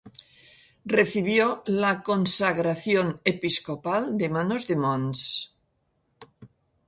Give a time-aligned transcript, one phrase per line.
[0.93, 1.49] Recibió
[1.81, 5.27] la consagración episcopal de manos de Mons.